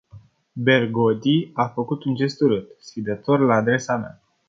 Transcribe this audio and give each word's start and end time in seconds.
Bergodi 0.55 1.51
a 1.53 1.65
făcut 1.67 2.03
un 2.03 2.15
gest 2.15 2.41
urât, 2.41 2.69
sfidător 2.79 3.39
la 3.39 3.53
adresa 3.55 3.97
mea. 3.97 4.21